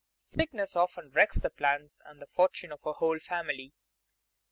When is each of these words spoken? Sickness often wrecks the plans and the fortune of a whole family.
Sickness 0.17 0.75
often 0.75 1.11
wrecks 1.11 1.37
the 1.37 1.51
plans 1.51 2.01
and 2.07 2.19
the 2.19 2.25
fortune 2.25 2.71
of 2.71 2.83
a 2.87 2.93
whole 2.93 3.19
family. 3.19 3.75